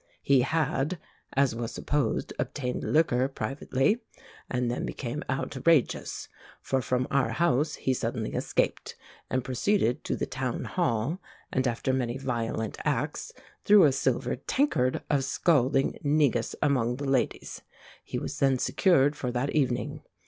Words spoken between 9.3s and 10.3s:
proceeded to the